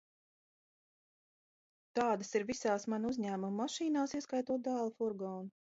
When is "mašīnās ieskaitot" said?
3.65-4.71